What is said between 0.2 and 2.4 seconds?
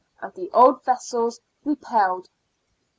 the old vessels repelled."